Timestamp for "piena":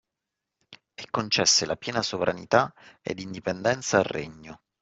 1.75-2.01